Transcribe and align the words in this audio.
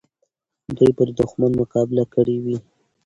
دوی 0.75 0.91
به 0.97 1.03
د 1.07 1.09
دښمن 1.19 1.51
مقابله 1.61 2.03
کړې 2.13 2.37
وي. 2.43 2.57